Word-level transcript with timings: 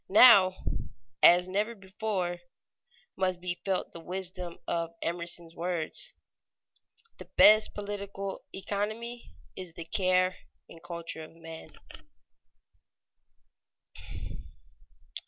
Now, 0.09 0.55
as 1.21 1.47
never 1.47 1.75
before, 1.75 2.39
must 3.15 3.39
be 3.39 3.61
felt 3.63 3.91
the 3.91 3.99
wisdom 3.99 4.57
of 4.67 4.95
Emerson's 5.03 5.53
words: 5.55 6.15
"The 7.19 7.25
best 7.37 7.75
political 7.75 8.43
economy 8.51 9.29
is 9.55 9.73
the 9.73 9.85
care 9.85 10.37
and 10.67 10.81
culture 10.81 11.21
of 11.23 11.35
men." 11.35 11.69